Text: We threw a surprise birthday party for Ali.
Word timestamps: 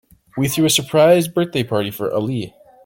We 0.35 0.47
threw 0.47 0.65
a 0.65 0.69
surprise 0.71 1.27
birthday 1.27 1.61
party 1.63 1.91
for 1.91 2.11
Ali. 2.11 2.55